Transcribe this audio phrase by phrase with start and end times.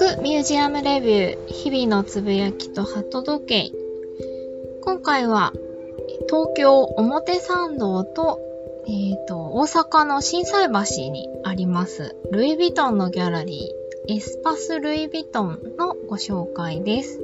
[0.00, 3.70] くミュージアムレビュー日々のつぶやきと鳩時計。
[4.80, 5.52] 今回は
[6.26, 8.40] 東京表参道と,、
[8.86, 17.20] えーと、大阪の心斎橋にありますルイ・ヴィトンのギャラリーエスパス・ルイ・ヴィトンのご紹介です、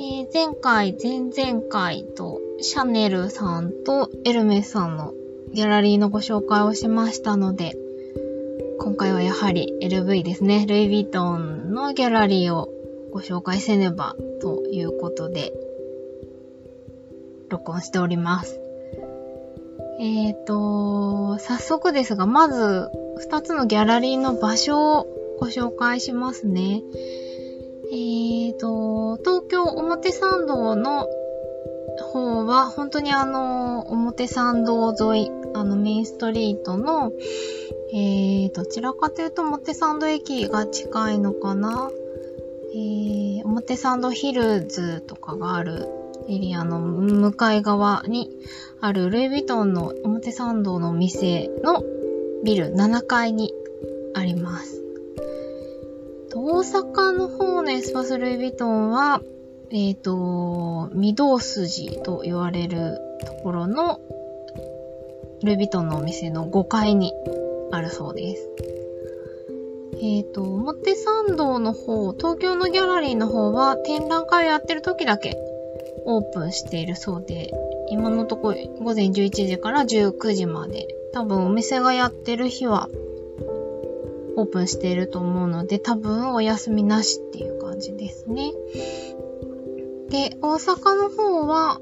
[0.00, 5.12] えー、前回前々回とシャネルさんとエルメスさんの
[5.52, 7.76] ギャラリーのご紹介をしましたので、
[8.82, 10.66] 今回はやはり LV ですね。
[10.66, 12.68] ルイ・ヴィトンのギャラリーを
[13.12, 15.52] ご紹介せねばということで、
[17.48, 18.58] 録音しております。
[20.00, 22.90] えっ、ー、と、早速ですが、まず、
[23.24, 25.06] 2つのギャラリーの場所を
[25.38, 26.82] ご紹介しますね。
[27.92, 31.06] えっ、ー、と、東京表参道の
[32.12, 37.12] 方は、本当にあの、表参道沿い、あの、メインストリートの、
[37.94, 41.90] えー、どちらかというと表参道駅が近いのかな？
[42.74, 45.88] えー、表参道ヒルズとかがある
[46.26, 48.30] エリアの向かい側に
[48.80, 51.82] あるルイ・ヴィトンの表参道の店の
[52.44, 53.52] ビル7階に
[54.14, 54.82] あります。
[56.34, 59.20] 大阪の方のエスパス・ルイ・ヴィトンは、
[59.70, 64.00] えっ、ー、と、御堂筋と言われるところの
[65.42, 67.12] ルイ・ヴィトンのお店の5階に
[67.72, 68.48] あるそうです。
[69.94, 75.36] えっ、ー、と、表参道の方、東京のギャラリーの方は展覧会をやってる時だけ
[76.04, 77.50] オープンしているそうで、
[77.88, 82.88] 今のとこ午前11時から19時まで、多分お店がやってる日は
[84.36, 88.52] オープンしていると思うので、多分お休みなしっていう感じですね。
[90.08, 91.80] で、大阪の方は、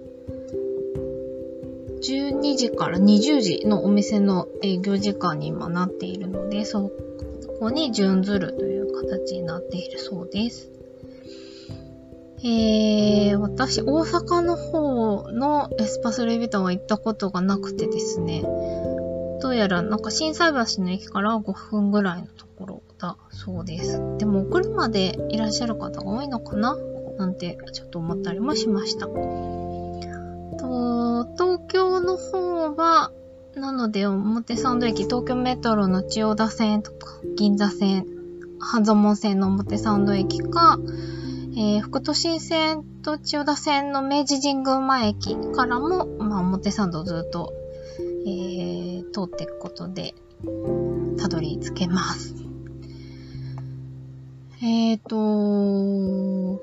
[2.03, 6.91] 12時から20時のお店の営業時間に今なっているので、そ
[7.59, 10.71] こに準ずるという形になっているそうです。
[12.43, 18.43] えー、私、大阪の方のエスパスレビタンは行ったことがなくてですね、
[19.43, 24.01] どうやらなんか震災橋の駅から5分ぐらいのところだそうです。
[24.17, 26.79] でも、お車でいらっしゃる方が多いのかな
[27.19, 29.07] なんてちょっと思ったりもしました。
[30.61, 33.11] と東京の方は、
[33.55, 38.07] なので表参道駅、東京メトロの千代田線とか、銀座線、
[38.59, 40.79] 半蔵門線の表参道駅か、
[41.53, 47.53] えー、副都心線と千代田線の明治神宮前駅からも、まあ、表参道ずっと、
[48.27, 50.15] えー、通っていくことで、
[51.19, 52.35] たどり着けます。
[54.63, 56.61] えっ、ー、と、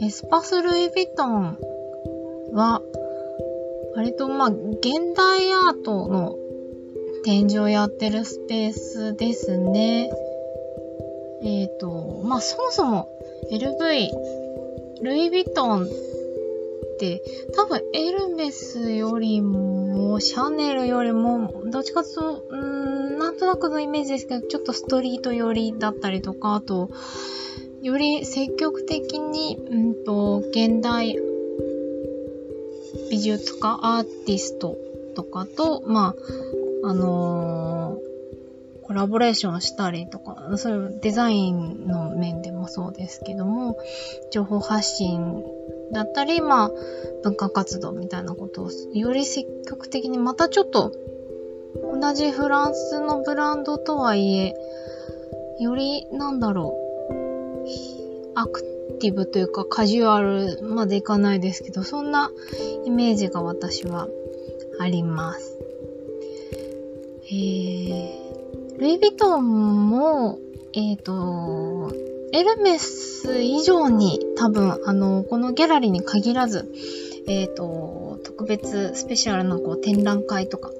[0.00, 1.58] エスパス・ルイ・ヴィトン
[2.52, 2.82] は、
[3.94, 6.36] 割とまあ、現代アートの
[7.24, 10.10] 展示をやってるスペースですね。
[11.42, 13.08] えっ、ー、と、まあそもそも
[13.50, 14.10] LV、
[15.02, 15.86] ルイ・ヴィトンっ
[16.98, 17.22] て
[17.54, 22.14] 多分エルメスよりもシャネルよりもどっちかという
[22.50, 26.90] と、ん、なんとなくのイメージですけど、ちょっとストリート寄りだったりとか、あと、
[27.82, 31.16] より積極的に、うんと、現代
[33.18, 34.76] 美術家、アーティスト
[35.16, 36.14] とかと、ま
[36.84, 43.76] あ、あのー、コラボレーションしたりとか、そういうデザインの面でもそうですけども、
[44.30, 45.42] 情報発信
[45.90, 46.70] だったり、まあ、
[47.24, 50.92] 文化活動みたいなことをより積極的に、またちょっと、
[52.00, 54.54] 同じフランスのブランドとはいえ、
[55.58, 56.78] より、なんだろ
[57.64, 57.97] う、
[58.38, 58.62] アク
[59.00, 62.30] ティブというかカジュアルまでいかないですけど、そんな
[62.86, 64.06] イメージが私は
[64.78, 65.58] あります。
[67.26, 70.38] えー、ルイ・ヴィトンも、
[70.72, 71.92] えっ、ー、と、
[72.32, 76.72] エルメス以上に多分、あの、このギャラリーに限らず、
[77.26, 80.70] えっ、ー、と、特別スペシャルなこう展覧会とか、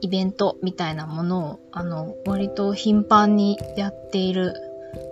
[0.00, 4.54] イベントみたいなものを、あの、割と頻繁にやっている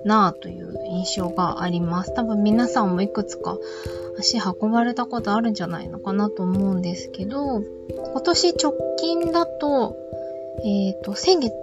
[0.05, 2.15] なぁという印象があります。
[2.15, 3.59] 多分皆さんもいくつか
[4.19, 7.63] 足運ばれたことあるんじゃないのかなと思うんですけど、
[8.13, 9.97] 今年直近だと、
[10.65, 11.55] えっ、ー、と、先月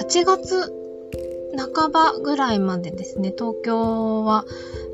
[0.00, 0.72] ?8 月
[1.74, 4.44] 半ばぐらいまでですね、東京は、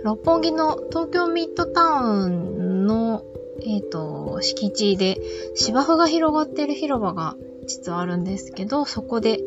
[0.04, 3.22] 六本木の東京ミッドタウンの、
[3.62, 5.18] えっ、ー、と、敷地で
[5.54, 9.40] 芝生が広がっている広場が実はあるんですけど、そこで、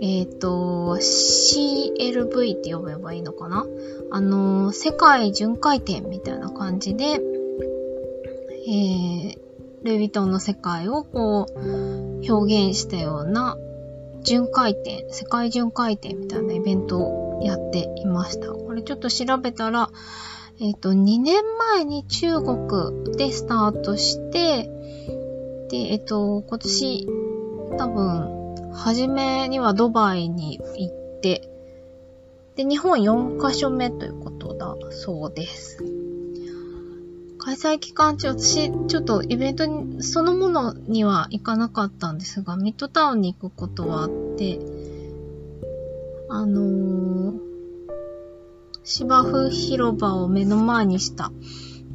[0.00, 3.66] えっ、ー、と、CLV って呼べばいいのかな？
[4.10, 9.38] あの、世界巡回展みたいな感じで、えー、
[9.82, 13.56] ルイ・ヴィトンの世界をこう、表現したような
[14.22, 18.48] 巡回展、世界巡回展みたいなイベントをやっていました。
[18.48, 19.90] これちょっと調べたら、
[20.60, 21.42] えっ、ー、と、2年
[21.74, 24.70] 前に中国でスタートして、
[25.70, 27.08] で、えっ、ー、と、今年、
[27.76, 31.48] 多分、初めにはドバイに行って、
[32.56, 35.84] で、日本4カ所目ということだそうです。
[37.38, 44.60] 開催期間中、私、ちょっとイベントに、そのものには行かなかったんですが、ミッドタウンに行くことはあって、
[46.28, 47.40] あのー、
[48.84, 51.32] 芝生広場を目の前にした、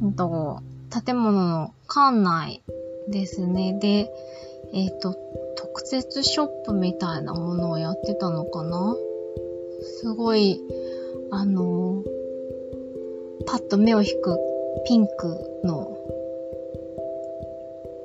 [0.02, 0.60] うんと、
[1.04, 2.62] 建物の館内
[3.08, 3.78] ですね。
[3.80, 4.10] で、
[4.74, 5.16] えっ、ー、と、
[5.88, 8.96] 設ショップみたいなものをやってたのかな？
[10.00, 10.60] すごい、
[11.30, 14.38] あのー、パッと目を引く
[14.86, 15.96] ピンクの、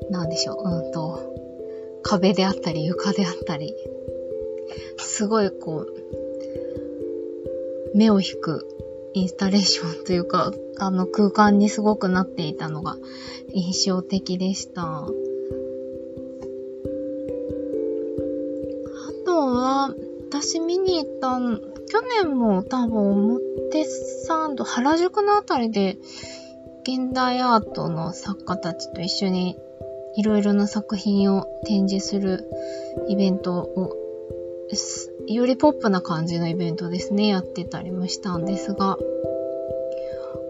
[0.10, 1.20] なんでしょう、うんと、
[2.04, 3.76] 壁であったり床であったり、
[4.98, 5.88] すごいこ
[7.94, 8.68] う、目を引く
[9.14, 12.98] インスタレーションというか、あの空間にすごくなっていたのが
[13.54, 15.08] 印象的でした。
[20.34, 21.38] 私見に行った
[21.92, 25.96] 去年も多分表参道、原宿のあたりで
[26.82, 29.60] 現代アートの作家たちと一緒に
[30.16, 32.50] いろいろな作品を展示する
[33.08, 33.96] イベントを、
[35.28, 38.98] よりポップな感じのイベントですね、やってたりもしたんですが、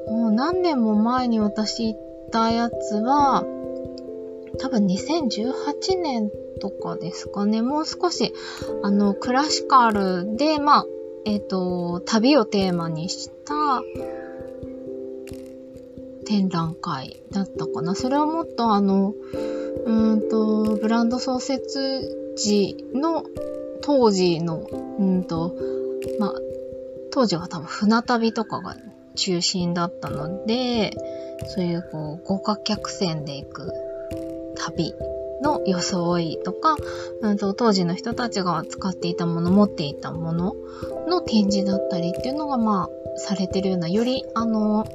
[0.08, 2.00] もう何年も前に私行っ
[2.32, 3.44] たやつは、
[4.60, 6.32] 多分2018年
[6.64, 7.62] とかですかね。
[7.62, 8.34] もう少し、
[8.84, 10.86] あの、クラシカルで、まあ、
[11.26, 13.82] えっ、ー、と、旅をテーマにした
[16.26, 17.96] 展覧会だったかな。
[17.96, 19.14] それはもっとあの、
[19.86, 23.26] うんと、ブランド創設時の
[23.82, 24.66] 当時の、
[25.00, 25.54] うんと、
[26.18, 26.34] まあ、
[27.12, 28.78] 当時は多分船旅とかが
[29.16, 30.96] 中心だったので、
[31.46, 33.74] そういうこう、豪華客船で行く
[34.56, 34.94] 旅
[35.44, 36.76] の装いとか、
[37.22, 40.56] うんと、当時の人たちが使っていたもの、持っていたもの
[41.08, 44.88] の展示だったりっていうのが、まあ、されてるような、より、あの、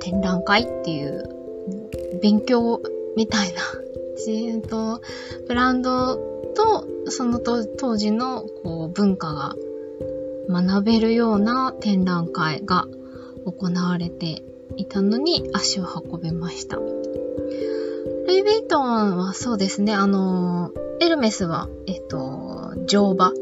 [0.00, 1.28] 展覧会っていう、
[2.20, 2.80] 勉強
[3.16, 3.62] みたいな、
[4.26, 5.00] えっと、
[5.46, 9.54] ブランドと、その当時のこう文化が
[10.48, 12.86] 学べるような展覧会が
[13.44, 14.42] 行われて
[14.76, 16.78] いたのに足を運べました。
[18.26, 23.32] ルイ・ヴィトンはそうですね、あの、エルメスは、えっと、乗馬、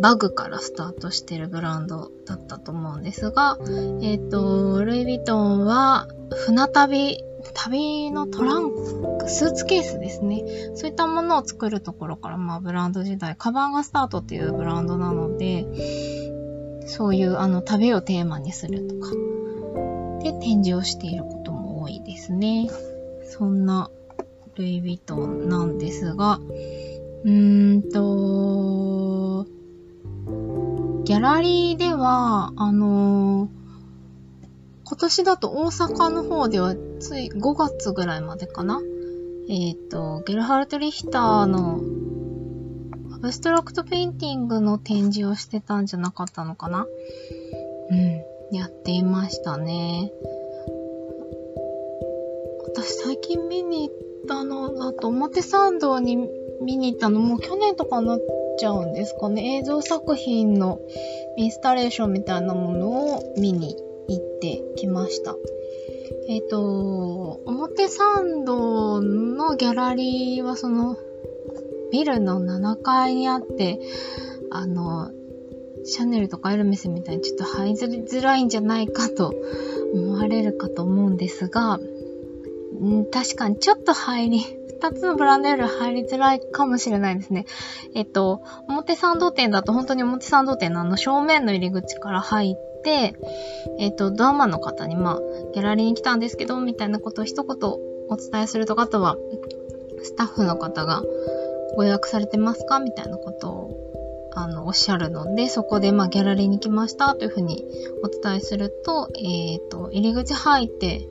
[0.00, 3.58] バグからスタートしてるブランドだったと思うんですが、
[4.02, 7.18] えっと、ルイ・ヴィトンは、船旅、
[7.54, 8.72] 旅のトラン
[9.18, 10.44] ク、スーツケースですね。
[10.74, 15.66] そういったものを作るところから、まあ、ブランド時代、カバンがスタートっていうブランドなので、
[16.86, 19.10] そういう、あの、旅をテーマにするとか、
[20.22, 22.68] で、展示をしていることも多いですね。
[23.24, 23.90] そんな
[24.56, 26.40] ルイ・ヴィトンなんですが、
[27.24, 29.46] うーんと、
[31.04, 33.48] ギャラリーでは、あのー、
[34.84, 38.80] 今年だと大阪の方ではつい5月ぐらいまでかな？
[39.48, 41.80] えっ、ー、と、ゲルハルト・リヒターの
[43.14, 46.86] アブストラクトペインティングの展示をしてたんじゃなかったのかな？
[47.90, 48.22] うん、
[48.54, 50.12] やっていましたね。
[52.74, 53.90] 私最近見に
[54.34, 56.16] 行ったのだと、表参道に
[56.60, 58.20] 見に行ったのもう去年とかになっ
[58.58, 59.58] ちゃうんですかね。
[59.58, 60.80] 映像作品の
[61.36, 63.76] インスタレーションみたいなものを見に
[64.08, 65.36] 行ってきました。
[66.28, 70.96] えっ、ー、と、表参道のギャラリーはその
[71.90, 73.80] ビルの7階にあって、
[74.50, 75.10] あの、
[75.84, 79.34] シャネルとかエルメスみたいにちょっと入りづらいんじゃないかと
[79.92, 81.80] 思われるかと思うんですが、
[82.72, 84.40] ん確かにちょっと入り、
[84.80, 87.46] 二つのブランドより入りづらいかもしれないですね。
[87.94, 93.14] えっと、表参道店だと本当に表参道店のあの正面の入り口から入って、
[93.78, 95.20] えっと、ドアマンの方にまあ、
[95.54, 97.56] ギャラリーに来たんですけど、みたいなことを一言
[98.08, 99.16] お伝えするとか、あとは、
[100.02, 101.02] スタッフの方が
[101.76, 103.92] ご予約されてますかみたいなことを
[104.34, 107.64] あの、おっしゃるので、そこで、まあ、ギャラリーに来ましたというふうに
[108.02, 111.06] お伝えすると、えっ、と、入り口入って、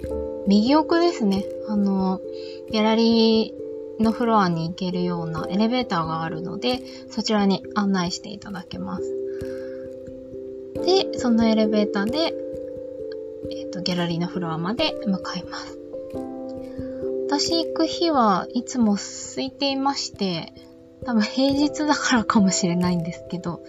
[0.47, 1.45] 右奥ですね。
[1.67, 2.19] あの、
[2.71, 6.79] ギャラリーのフロアに行けるようなエレベーターがあるので、
[7.09, 9.03] そちらに案内していただけます。
[10.85, 12.33] で、そのエレベーターで、
[13.51, 15.77] えっ、ー、と、ギャラリーのフロアまで向かいます。
[17.27, 20.53] 私行く日はいつも空いていまして、
[21.05, 23.63] 多分平日だからかもしれないんですけど、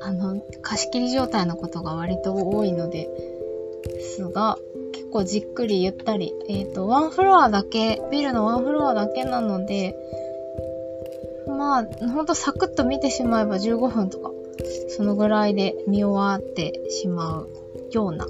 [0.00, 3.08] あの、貸し切り状態のことが割と多いので、
[4.16, 4.56] すが、
[5.16, 9.94] 構じっくりゆったり、えっ、ー、と、ワンフロアだけ、ビルのワンフロアだけなので、
[11.48, 14.30] まあ、ほんとサクッと見てしまえば15分とか、
[14.88, 17.48] そのぐらいで見終わってしまう
[17.92, 18.26] ような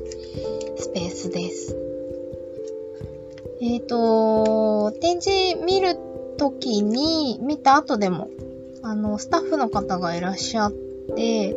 [0.77, 1.77] スペースです。
[3.61, 5.97] えっ、ー、と、展示見る
[6.37, 8.31] ときに、見た後でも、
[8.83, 10.73] あの、スタッフの方がいらっしゃっ
[11.17, 11.57] て、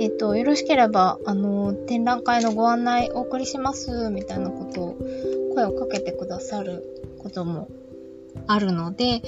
[0.00, 4.96] えっ、と、よろしければ、あの、展覧会のご案内お送りします、みたいなことを、
[5.54, 6.82] 声をかけてくださる
[7.18, 7.68] ことも
[8.46, 9.22] あるので、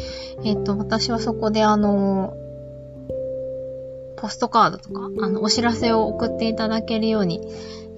[0.45, 2.35] えっ、と、私はそこであの、
[4.17, 7.41] ポストカードとか、あの、お知らせを送っていただけるように、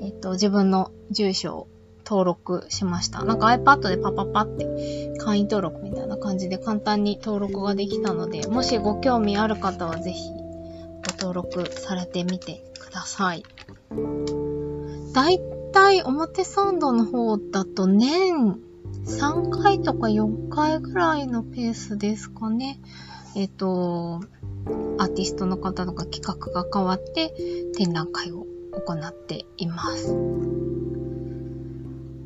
[0.02, 1.68] えっ、と、自分の住所を
[2.08, 3.22] 登録しました。
[3.22, 10.30] なんか iPad でパパパって会員登録みたいな感じで簡単に登録ができたので、もしご興味ある方はぜひ
[11.18, 13.42] 登録されてみてください。
[15.12, 15.40] だい
[15.72, 18.58] たい表参道の方だと年
[19.04, 22.80] 3回とか4回ぐらいのペースですかね。
[23.34, 24.20] えっ、と、
[24.98, 27.34] アーティストの方とか企画が変わって
[27.76, 30.14] 展覧会を行っています。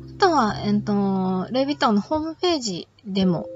[0.09, 3.47] あとは、えっ、と、ルイ・ヴィトンのホームページでも、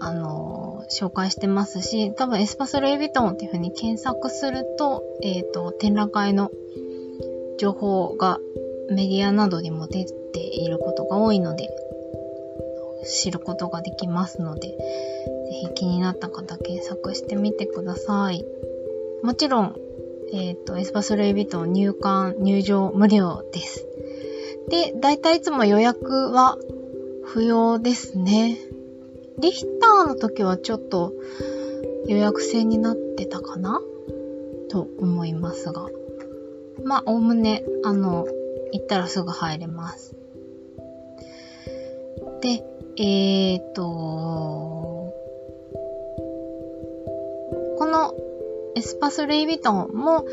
[0.00, 0.59] あの、
[0.90, 6.50] 紹介してますし、多分エスパス・ルイ・ヴィトンっていう風に検索すると、えっ、ー、と、展覧会の
[7.58, 8.38] 情報が
[8.90, 11.68] メディアなどにも出ていることが多いので、
[13.04, 14.76] 知ることができますので、ぜ
[15.68, 18.44] ひ気になった方検索してみてください。
[19.22, 19.76] もちろん、
[20.32, 23.86] えっ、ー、と、エスパス・ルイ・ヴィトン入館、入場無料です。
[24.68, 26.56] で、だいたいいつも予約は
[27.24, 28.58] 不要ですね。
[29.40, 31.14] リヒターの時はちょっと
[32.06, 33.80] 予約制になってたかな？
[34.68, 35.88] と思いますが。
[36.84, 38.26] まあ、おおむね、あの、
[38.72, 40.14] 行ったらすぐ入れます。
[42.40, 42.64] で、
[42.96, 43.82] えーと、
[47.78, 48.14] この
[48.76, 50.24] エスパス・ルイ・ヴィトンも、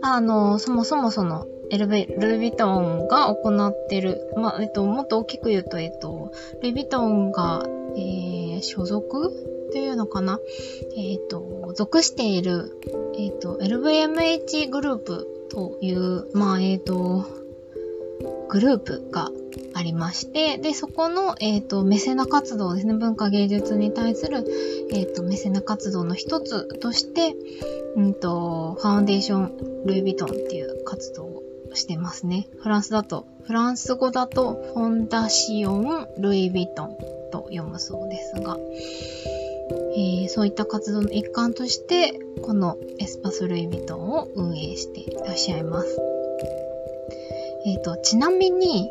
[0.00, 7.62] あの、そもそもその、エルベ、ルイ・ヴィトンが行ってる、まあ、えっと、もっと大きく言うと、えっと、ルイ・ヴィトンが、
[7.94, 9.32] えー、所属
[9.68, 10.40] っていうのかな？
[10.96, 12.76] えっ、と、属している、
[13.16, 17.24] えっ、と、LVMH グループという、まあ、えっ、と、
[18.48, 19.30] グループが
[19.74, 24.44] ありまして、で、そこの、えっ、と、メセナ活動ですね、文化芸術に対する、
[24.92, 27.34] えっ、と、メセナ活動の一つとして、
[27.96, 31.42] うんと、ファウンデーション・ルイ・ヴィトンっていう活動を
[31.74, 32.48] してますね。
[32.58, 38.56] フランスだと、フランス語だと、フォンダシオン・ルイ・ヴィトンと読むそうですが、
[39.96, 45.98] えー、そういった活動の一環として、このエスパス・ルイ・ヴィトンを運営していらっしゃいます。
[47.66, 48.90] え、ー、と、ちなみに、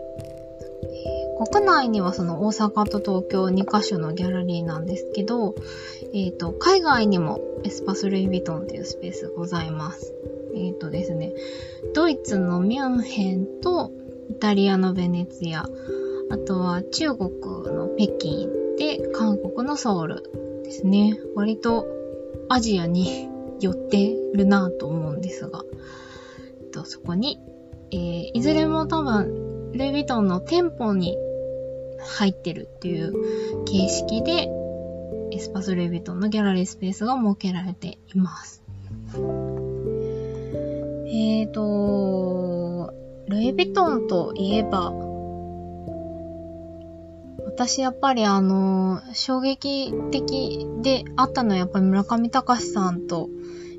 [0.83, 5.55] えー、国内にはその大阪と東京2カ所のギャラリーなんですけど、
[6.13, 10.13] え、ー、と、海外にもエスパス・ルイ・ヴィトンっていうスペースございます。
[10.55, 11.33] えっ、とですね、
[11.93, 13.91] ドイツのミュンヘンと
[14.29, 15.67] イタリアのベネツィア、
[16.31, 17.29] あとは中国
[17.73, 20.23] の北京で韓国のソウル
[20.63, 21.19] ですね。
[21.35, 21.87] 割と
[22.49, 25.63] アジアに寄ってるなぁと思うんですが、
[26.61, 27.39] えっと、そこに
[27.91, 31.17] えー、いずれも多分、ルイ・ヴィトンの店舗に
[31.99, 34.47] 入ってるっていう形式で、
[35.31, 38.63] エスパス・ルイ・ヴィトンのギャラリースペースが設けられています。
[41.07, 42.93] えーと、
[43.27, 44.93] ルイ・ヴィトンといえば、
[47.59, 53.29] 私やっぱりあの、衝撃的であったのはやっぱり村上隆さんと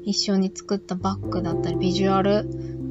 [0.05, 2.45] 一緒に作ったバッグだったり、ビジュアル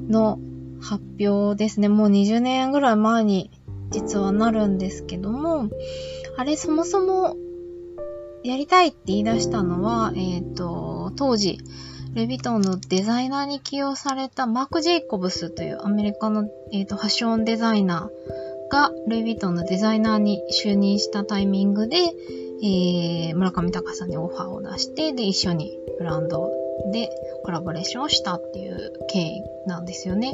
[0.09, 0.39] の
[0.81, 1.89] 発表ですね。
[1.89, 3.51] もう20年ぐらい前に
[3.91, 5.69] 実はなるんですけども、
[6.37, 7.35] あれそもそも
[8.43, 11.59] やりたいって言い出したのは、えっ、ー、と、当時、
[12.15, 26.51] ルイ・ヴィトンのデザイナーに起用されたマーク・ジェイコブスというアメリカの、えーと、ファッションデザイナーがルイ・ヴィトンのデザイナーに就任したタイミングで、えー、村上隆さんにオファーを出して、で、一緒にブランド
[26.91, 27.09] で
[27.43, 30.33] コラボレーションをしたっていう経緯なんですよね。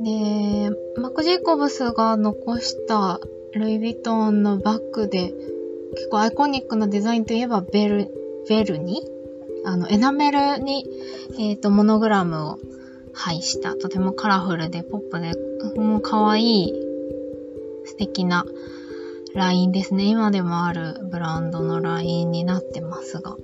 [0.00, 3.20] で、マク・ジェイコブスが残した
[3.54, 5.32] ルイ・ヴィトンのバッグで
[5.94, 8.10] 結構アイコニックなデザインといえばベル、
[8.48, 9.02] ベルに
[9.64, 10.86] あの、エナメルに、
[11.38, 12.58] えっ、ー、と、モノグラムを
[13.12, 15.34] 配したとてもカラフルでポップで、
[15.76, 16.87] もう可愛い
[17.88, 18.44] 素敵な
[19.34, 20.04] ラインですね。
[20.04, 23.36] 今でもあるブランドのラインになってますが。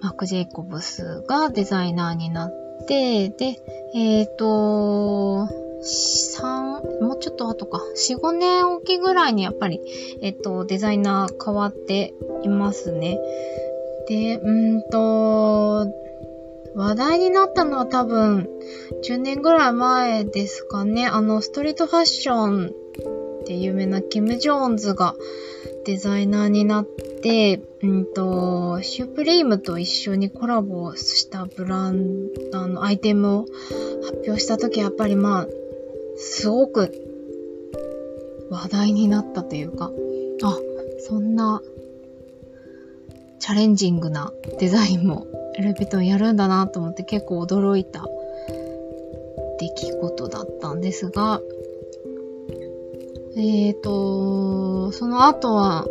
[0.00, 3.56] マーク・ジェイコブスがデザイナーになって、で、
[3.94, 5.48] えっ、ー、と、
[5.82, 9.80] 3、もうちょっと後か、4、5年おきぐらいにやっぱり、
[10.22, 13.18] えっ、と、デザイナー変わっていますね。
[14.08, 15.92] で、うんと、
[16.74, 18.48] 話題になったのは多分、
[19.04, 21.06] 10年ぐらい前ですかね。
[21.06, 22.72] あの、ストリートファッション
[23.46, 25.14] で有名なキム・ジョーンズが
[25.84, 26.86] デザイナーになっ
[27.22, 33.46] て、うんと、シュープリームと一緒にコラボしたブランド、の、アイテムを
[34.04, 35.46] 発表した時やっぱりまあ、
[36.16, 36.92] すごく
[38.50, 39.90] 話題になったというか、
[40.42, 40.58] あ、
[41.00, 41.62] そんな
[43.38, 45.26] チャレンジングなデザインも
[45.56, 48.06] エルビトンやるんだなと思って結構驚いた
[49.58, 51.40] 出来事だったんですが、
[53.40, 55.86] えーと、その後は、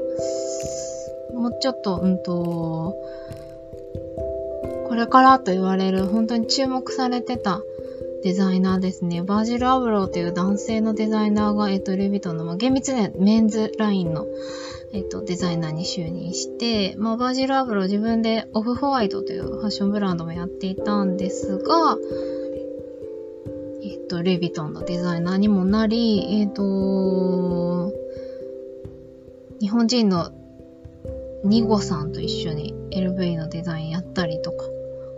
[1.34, 2.94] もうちょっと、うんと、
[4.90, 7.62] これからと言われる本当に注目されてた
[8.24, 9.22] デザイナーですね。
[9.22, 14.28] バージル・アブローという男性のデザイナーが、えっ、と、ルイ・ヴィトの、まあ、厳密にはメンズラインの、
[14.92, 21.98] えっ、と、デザイナーに就任して、まあ、バージル・アブロー自分でオフ・ホワイトというファッションブランドもやっていたんですが、
[24.08, 27.94] と、ルイ・ヴィトンのデザイナーにもなり、えっ、と、
[29.60, 30.32] 日本人の
[31.44, 34.66] ニゴさんと一緒に LV のデザインやったりとか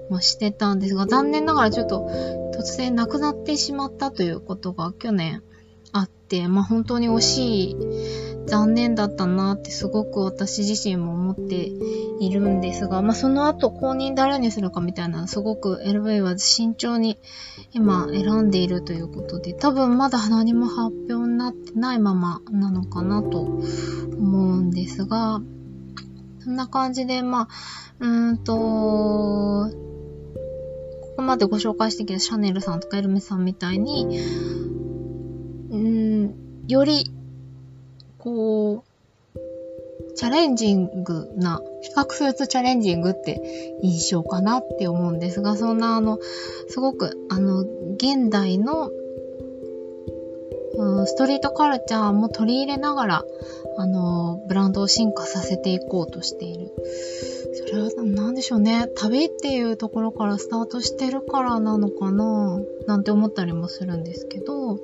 [0.09, 2.09] もしてたんですが、残念ながらちょっと
[2.53, 5.43] 突然亡くなってしまったということが去年
[5.91, 7.75] あって、まあ本当に惜しい、
[8.47, 11.71] 残念だったなってすごく私自身も思って
[12.19, 17.19] いるんですが、まあその後公認誰にするかみたいなすごく LV は慎重に
[17.73, 23.59] 今選んでいるということで、多分まだ何も発表になってないままなのかなと思
[24.57, 25.41] うんですが、
[26.39, 27.47] そんな感じで、まあ、
[27.99, 29.71] うーんと、こ
[31.17, 34.19] こまでご紹介してきたシャネルさんとかエルメさんみたいに、
[36.69, 37.11] より、
[38.19, 46.19] こう、チャレンジングな、比較するとチャレンジングって印象かなって思うんですが、そんなあの、
[46.67, 47.61] すごくあの、
[47.95, 48.91] 現代の、
[50.77, 53.25] うん、ストリートカルチャーも取り入れながら、
[53.77, 56.71] あの、ブランドを進化させていこうとしている。
[57.53, 58.91] それは何でしょうね。
[58.95, 64.77] 旅っていうところからスタートしてるからなのかななんて思ったりもするんですけど、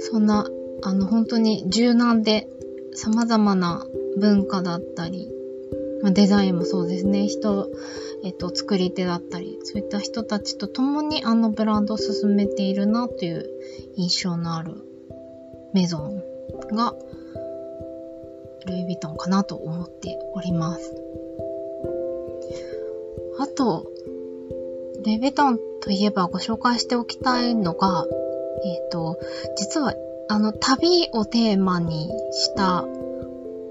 [0.00, 0.46] そんな、
[0.82, 2.48] あの、本当に柔軟で
[2.94, 5.30] 様々な文化だったり、
[6.02, 7.26] まあ、デザインもそうですね。
[7.26, 7.70] 人、
[8.22, 13.48] えっと、作り手だったり、そういった人たちと共にあのブランドを進めているなという
[13.96, 14.74] 印象のある
[15.72, 16.22] メゾン
[16.74, 16.94] が、
[18.66, 20.94] ルイ・ヴィトンかなと思っております。
[23.38, 23.90] あと、
[25.04, 28.06] ルイ・ヴィトンといえばご紹介しておきたいのが、
[28.64, 29.18] えっ、ー、と、
[29.56, 29.94] 実は、
[30.28, 32.84] あの、旅をテーマにした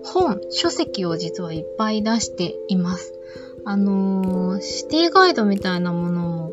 [0.04, 3.14] 本、書籍を実はいっぱい出しています。
[3.66, 6.52] あのー、シティガイドみたいなものも、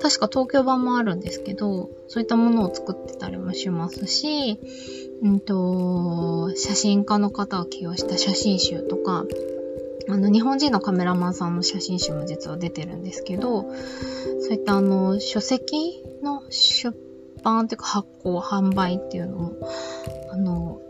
[0.00, 4.58] 確か東京版もあるんですけど、そういったものを作ってたりもしますし、
[5.22, 9.24] うんと、写真家の方を起用した写真集とか、
[10.08, 13.62] あの、日本人のカメラマンさんの写真集も実は出てるんですけど、
[14.40, 16.94] そういったあの、書籍の出
[17.42, 19.52] 版っていうか発行、販売っていうのも、
[20.30, 20.80] あの、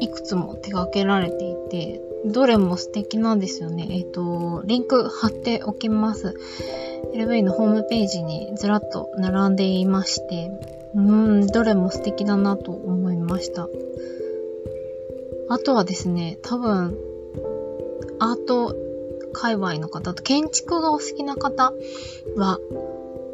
[0.00, 3.86] いくつも手掛けられていて、どれも素敵なんですよね。
[3.90, 6.34] えっ、ー、と、リンク貼っておきます。
[7.14, 10.50] LV のホームページにずらっと並んでいまして、
[10.94, 13.68] うん、どれも素敵だなと思いました。
[15.48, 16.96] あとはですね、多分、
[18.18, 18.74] アート
[19.32, 21.72] 界隈の方と建築がお好きな方
[22.36, 22.58] は、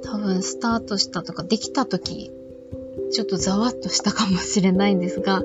[0.03, 2.33] 多分スタートしたとかできた時、
[3.13, 5.43] ちょっとざわっとしたかもしれないんですが、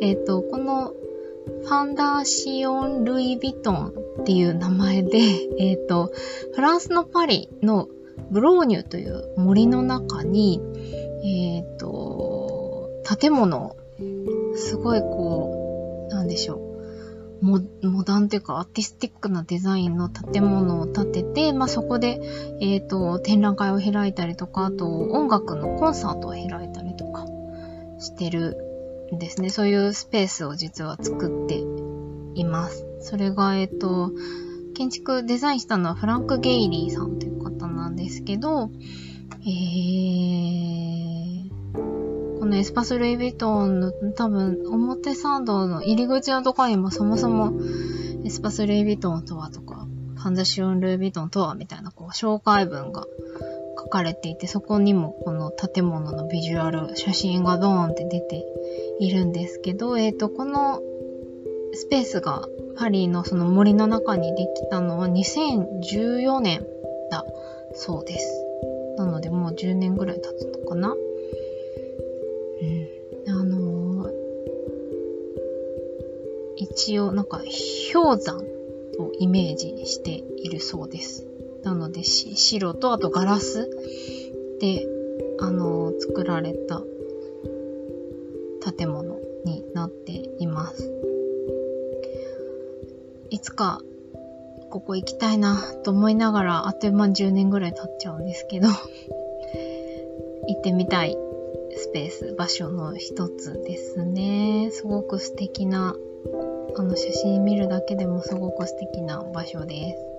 [0.00, 5.18] えっ、ー、と、このファンダーシオン・ルイ・ヴィトンっていう名前で、
[5.58, 6.12] えっ、ー、と、
[6.54, 7.88] フランスのパリの
[8.30, 10.60] ブローニュという森の中に、
[11.22, 13.76] えっ、ー、と、建物、
[14.56, 16.63] すごいこう、なんでしょう。
[17.44, 17.60] モ
[18.04, 22.20] ダンというかアーティスティックなデザインの建物を建てて、まあ、そこで、
[22.60, 27.26] え、ー、と、展覧会を開いたりとか、あと音楽のコンサートを開いたりとか
[27.98, 28.56] してる
[29.14, 29.50] んですね。
[29.50, 31.62] そういうスペースを実は作って
[32.34, 32.86] います。
[33.00, 34.12] それが、えっ、ー、と、
[34.74, 38.70] 建築デザインしたのはフランク・ゲイリーさんという方なんですけど、
[39.42, 40.73] えー、
[42.44, 47.54] このエスパス・ルイ・ヴィトンの多分表参道の入り口のところにもそもそも
[48.22, 53.06] エスパス・ルイ・ヴィトンとはとかファンダシオン・ルービトンとはみたいなこう紹介文が
[53.78, 58.44] 書かれていて、そこにもこの建物のビジュアル、写真がドーンって出て
[59.00, 60.82] いるんですけど、えっ、ー、と、この
[61.72, 66.66] スペースがパリのその森の中にできたのは2014年
[67.10, 67.24] だ
[67.72, 68.46] そうです。
[68.98, 70.94] なのでもう10年ぐらい経つのかな
[76.74, 77.40] 一応なんか
[77.92, 78.38] 氷山
[78.98, 81.26] をイメージしているそうです。
[81.62, 83.70] なので白とあとガラス
[84.60, 84.86] で、
[85.38, 86.82] あのー、作られた
[88.72, 90.92] 建物になっています。
[93.30, 93.80] いつか
[94.70, 98.66] ここ行きたいなと思いながら、あっという間に10年ぐらい経っちゃうんですけど
[100.48, 101.16] 行ってみたい
[101.76, 104.70] スペース、場所の一つですね。
[104.72, 105.94] すごく素敵な、
[106.76, 110.14] あの写真見るだけでもすごく素敵な場所です。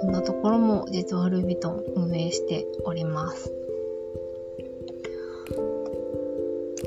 [0.00, 3.52] そんなところも実はルイ・ヴィトン運営しております。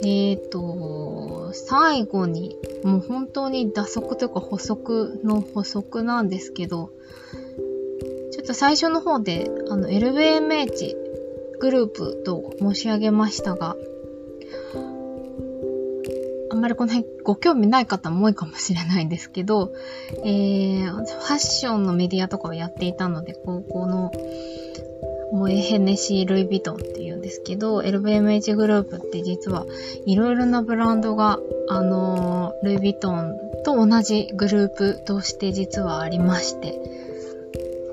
[0.04, 6.92] えっ、ー、と、最後に、もう本当に打足というか補足の補足なんですけど、
[8.32, 10.96] ちょっと最初の方で、あの、LVMH
[11.60, 13.76] グループと申し上げましたが、
[16.52, 19.74] あんまりこの辺ご興味ない方も多いかもしれないんですけど、
[20.24, 24.12] えー、ファッションのメディアとかをやっていたので、高校の
[25.32, 29.66] モエヘネシー・ルイ・ヴィトンっていうんですけど、LVMH グループって実は
[30.06, 33.36] いろいろなブランドが、あのー、ルイ・ヴィトン
[33.66, 36.80] と同じグループとして実はありまして、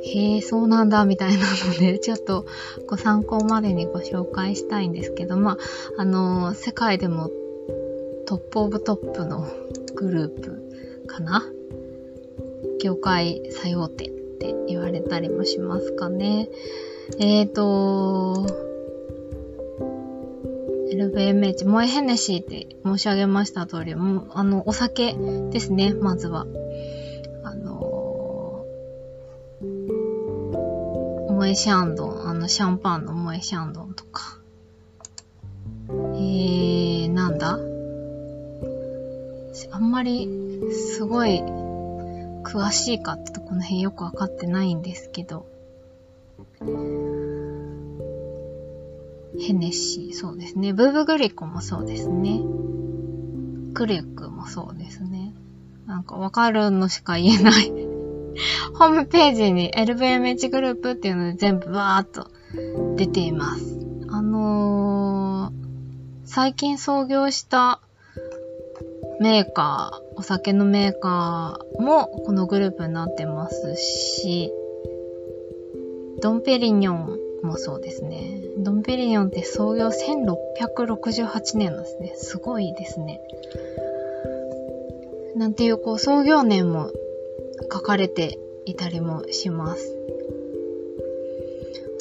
[0.04, 2.44] へえ、そうなんだ、みたいなので、 ちょっと
[2.86, 5.56] ご参考までにご紹介したいんですけど、まあ、
[5.96, 7.30] あのー、世界でも
[8.32, 9.46] トップオブトップの
[9.94, 11.44] グループかな？
[12.82, 16.48] 業界最大手って言われたりもしますかね。
[17.20, 18.46] えーと、
[20.94, 25.14] LVMH、モエヘネシーって申し上げました通り、もあの、お酒
[25.50, 26.46] ですね、まずは。
[27.44, 34.38] あのー、モエシャンドン、あの、シャンパンのモエシャンドンとか。
[35.90, 37.58] えー、なんだ？
[39.70, 40.28] あんまり、
[40.72, 41.42] すごい、
[42.44, 45.46] 詳しいかってとこの辺よくわかってないんですけど、
[49.40, 50.72] ヘネシー、そうですね。
[50.72, 52.40] ブーブグリコもそうですね。
[53.74, 55.32] クレックもそうですね。
[55.86, 57.70] なんかわかるのしか言えない
[58.78, 62.28] ホームページに LVMH グループっていうので全部バーっと
[62.96, 63.78] 出ています。
[64.08, 65.52] あのー、
[66.24, 67.80] 最近創業した
[69.20, 74.52] メーカー、お酒のメーカーもこのグループになってますし、
[76.20, 78.40] ドンペリニョンもそうですね。
[78.58, 82.12] ドンペリニョンって創業1668年なんですね。
[82.16, 83.20] すごいですね。
[85.36, 86.90] なんていうこう創業年も
[87.72, 89.96] 書かれていたりもします。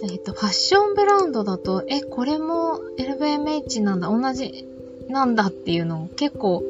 [0.03, 4.67] えっ、と、ファッションブランドだと、え、これも LVMH なんだ、同じ
[5.09, 6.63] なんだっていうのを結構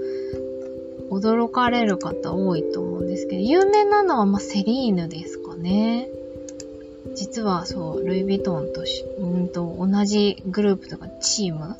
[1.11, 6.07] 驚かれる方多いと思うんですけど、有名なのはまあセリーヌですかね。
[7.15, 11.75] 実はそう、ルイ・ヴィトンとし、うんと、同じグループとかチーム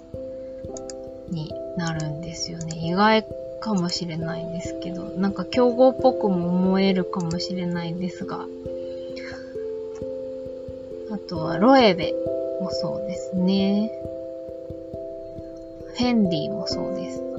[1.30, 2.78] になるんですよね。
[2.78, 3.26] 意外
[3.62, 8.46] かもしれないんですけど、なんか競合っぽくも思えるかもしれないんですが、
[11.12, 12.13] あとはロエベ
[12.60, 13.89] もそうですね。
[15.96, 17.31] フェンディもそうです。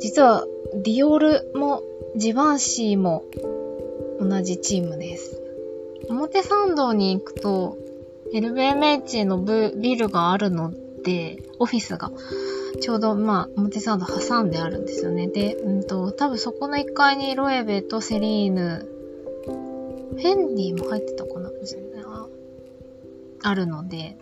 [0.00, 1.82] 実はディオールも
[2.16, 3.24] ジバンシーも
[4.20, 5.40] 同じチームです。
[6.08, 7.76] 表参道に行くと、
[8.32, 9.42] LVMH の
[9.74, 12.10] ビルがあるので、オフィスが、
[12.80, 15.28] ちょうど、まあ、表参道挟んであるんですよね。
[15.28, 18.86] で、うんと、多分そこの1階にロエベとセリーヌ、
[19.46, 21.50] フェンディも入ってたかな？
[23.46, 24.16] あるので、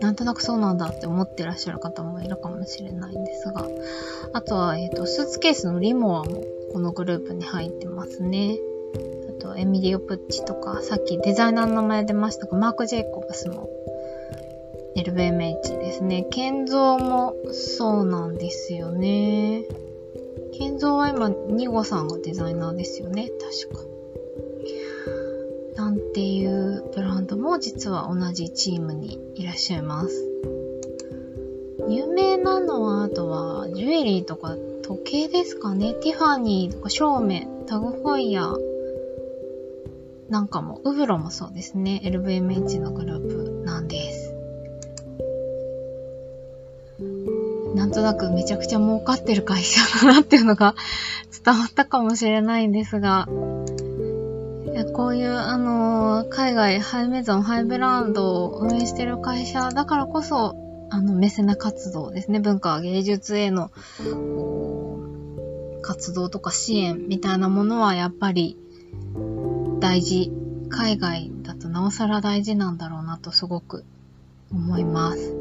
[0.00, 3.66] なんとなくそうなんだって思ってらっしゃる方もいるかもしれないんですが、
[4.32, 6.42] あとは、えっ、ー、と、スーツケースのリモアも
[6.72, 8.58] このグループに入ってますね。
[9.30, 13.68] あと、エミリオ・プッチとか、さっきデザイナーの名前出ましたが、マーク・ジェイコブスも
[14.96, 16.26] LVMH ですね。
[16.30, 19.64] 建造もそうなんですよね。
[20.52, 23.30] 建造は今、ニゴさんがデザイナーですよね。
[23.68, 23.95] 確か。
[25.76, 30.24] なんていうブランドも実は同じチームにいらっしゃいます。
[31.88, 35.94] 有名なのは、あとは、ジュエリーとか時計ですかね。
[35.94, 38.58] ティファニーとか、照明、タグホイヤー、
[40.28, 42.00] なんかも、ウブロもそうですね。
[42.04, 44.34] LVMH のグループなんです。
[47.76, 50.74] なんとなくめちゃくちゃ儲かってる会社だなっていうのが
[51.44, 53.28] 伝わったかもしれないんですが、
[54.96, 60.56] こういう、あのー、海外ハイメゾン、ハイブランドを運営してる会社だからこそ、
[60.88, 62.40] あの、メセナ活動ですね。
[62.40, 63.70] 文化、芸術への、
[65.82, 68.56] 活動とか支援みたいなものはやっぱり
[69.80, 70.32] 大事。
[70.68, 73.84] 海外だとなおさら大事なんだろうなとすごく
[74.50, 75.36] 思います。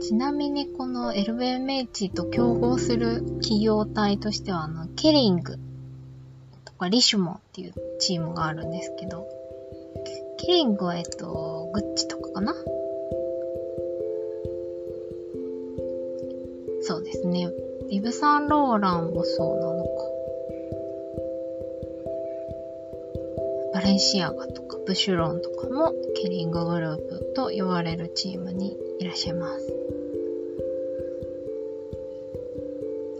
[0.00, 5.58] ちなみにこの LVMH と競合する企業体としてはあの、ケリング
[6.78, 9.26] かリシュモっていうチームがあるんですけど、
[10.38, 12.54] ケリングはえっと、グッチとかかな？
[16.82, 17.50] そうですね。
[17.90, 19.90] イブ・サンローランもそうなのか。
[23.74, 29.97] バレンシアガとかブシュロンとかもケリンググループと言われるチームにいらっしゃいます。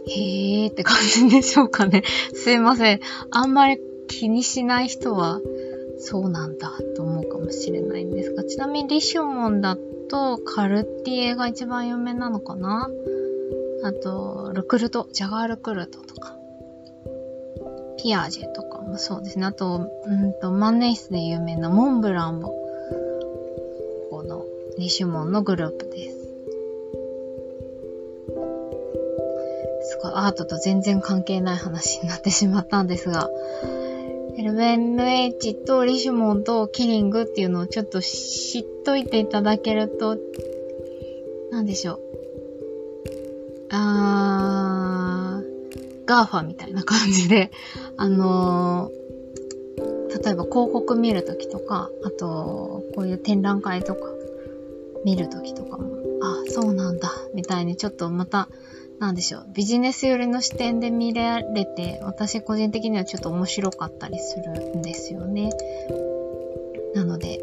[0.09, 2.03] へーって感じでしょうかね。
[2.33, 2.99] すいません。
[3.31, 5.39] あんまり気にしない人は、
[5.99, 9.77] そうなんだと思うかもしれないんですが、ちなみにリシュモンだ
[10.09, 12.89] とカルティエが一番有名なのかな？
[13.83, 16.35] あと、ルクルト、ジャガールクルトとか、
[17.97, 19.45] ピアージェとかもそうですね。
[19.45, 22.49] あと、うんと、万年筆で有名なモンブランも、
[24.09, 24.45] この、
[24.77, 26.18] リシュモンのグループです。
[30.09, 33.29] すごい、アートと全然関係ない話になってしまったんですが、
[34.37, 40.17] LMH とリシュモンとキリングっていうのをちょっと知っといていただけると、
[41.51, 41.99] なんでしょう。
[43.71, 47.51] あー、 GAFA みたいな感じで、
[47.97, 54.01] あのー、例えば広告見るときとか、あと、こういう展覧会とか
[55.05, 58.49] 見るときとかも、あ、そうなんだ、みたいにちょっとまた、
[58.99, 65.51] なんでしょう、ビジネス寄りの視点で見られて、私個人的にはちょっと面白かったりするんですよね。
[66.93, 67.39] なので、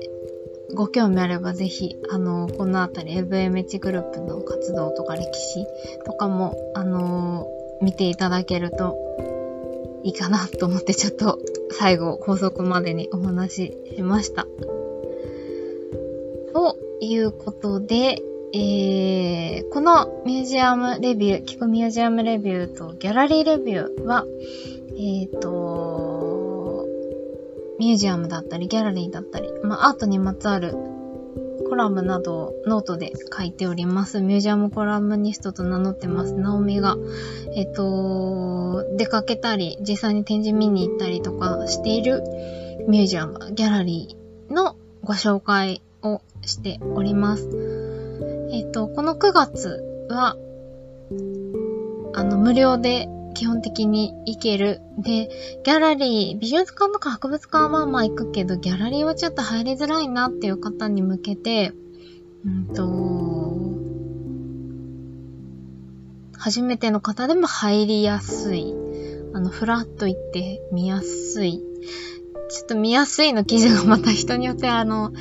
[0.75, 5.67] ご興味あればぜひ、あの、このあたり LVMH グループの活動とか歴史
[6.05, 7.49] とかも、あの、
[7.81, 8.99] 見ていただけると
[10.03, 11.39] いいかなと思ってちょっと
[11.71, 14.47] 最後、高速までにお話ししました。
[16.53, 24.25] ということで、えー、このミュージアムレビュー、聞くミュージアムレビューとギャラリーレビューは、
[24.99, 26.85] えっ、ー、と、
[27.79, 30.75] ミュージアムだったり、ギャラリーだったり、まあ、アートにまつわる
[31.69, 34.21] コラムなどをノートで書いております。
[34.21, 36.35] ミュージアムコラムニストと名乗ってます。
[36.35, 36.97] ナオミが、
[37.55, 42.25] えっ、と、出かけたり、実際に展示見に行ったりとかしている
[42.89, 47.49] ミュージアム、ギャラリーのご紹介をしております。
[48.51, 50.37] えっ、と、この9月は、
[52.15, 54.81] あの、無料で基本的に行ける。
[54.99, 55.29] で、
[55.65, 61.73] ギャラリー、美術館とか博物館はまあ行くけど、ギャラリーはちょっと入りづらいなっていう方に向けて、
[62.45, 63.27] うんと、
[66.39, 68.75] 初めての方でも入りやすい。
[69.35, 71.63] あの、ふらっと行って見やすい。
[72.49, 75.13] ちょっと見やすいの記事がまた人によってあの、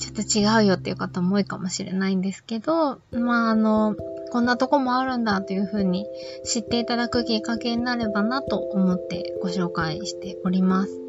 [0.00, 3.94] ちょっと違うよっていう方も多いかもしれないんですけど、まああの、
[4.32, 6.06] こんなとこもあるんだというふうに
[6.44, 11.00] 知っていただくきっかけになればなと思ってご紹介しております。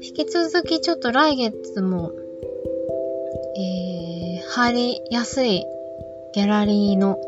[0.00, 2.12] 引き続きちょっと来月も、
[3.56, 5.64] えー、入りやすい
[6.34, 7.18] ギャラリーの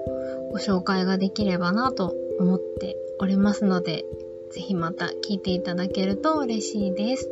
[0.53, 4.05] ご紹介ができればなと思っておりますので、
[4.53, 7.31] ぜひまた聞いていただけると嬉しいです。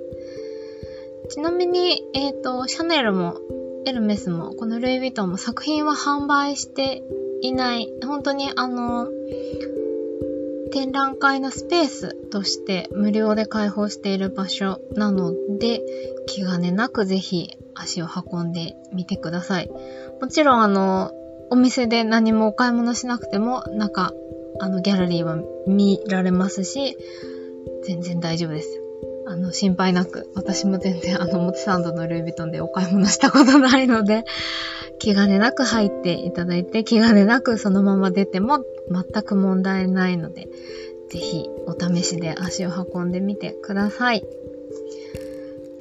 [1.30, 3.38] ちなみに、えっ、ー、と、シャネルも
[3.86, 7.02] エルメスもこのルイ・ヴィトンも作品は販売して
[7.40, 9.08] いない、本当にあの、
[10.72, 15.82] 展覧会のスペースとして無料で開放している場所なので、
[16.26, 19.70] 気兼ねなくぜひ足を運んでみてください。
[20.20, 21.12] もちろんあの、
[21.50, 24.12] お店で何もお買い物しなくても、中、
[24.60, 26.96] あの、ギャラリーは見られますし、
[27.84, 28.83] 全然大丈夫です。
[29.26, 34.24] あの、心配なく、私も全然あの、モテサンドのルイ・ヴィトンでお買い物したことないので、
[34.98, 40.48] 気兼ねなく入っていただいて、気兼ねなくそのまま出ても全く問題ないので、
[41.08, 44.24] ぜひお試しで足を運んでみてください。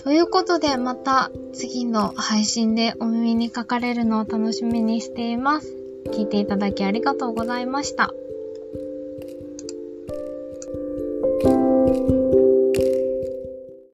[0.03, 5.73] ということで、また次の配信でお耳にかかれるのを楽しみにしています。
[6.07, 8.13] 聞いていただきありがとうございました。